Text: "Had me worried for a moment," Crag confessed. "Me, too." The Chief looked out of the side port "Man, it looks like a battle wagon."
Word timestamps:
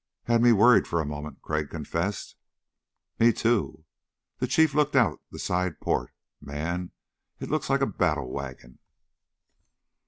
"Had 0.23 0.41
me 0.41 0.51
worried 0.51 0.87
for 0.87 0.99
a 0.99 1.05
moment," 1.05 1.43
Crag 1.43 1.69
confessed. 1.69 2.35
"Me, 3.19 3.31
too." 3.31 3.85
The 4.39 4.47
Chief 4.47 4.73
looked 4.73 4.95
out 4.95 5.13
of 5.13 5.19
the 5.29 5.37
side 5.37 5.79
port 5.79 6.11
"Man, 6.41 6.89
it 7.39 7.51
looks 7.51 7.69
like 7.69 7.81
a 7.81 7.85
battle 7.85 8.31
wagon." 8.31 8.79